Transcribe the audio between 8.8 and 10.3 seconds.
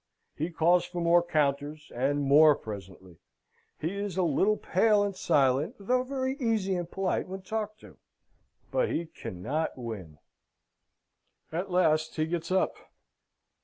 he cannot win.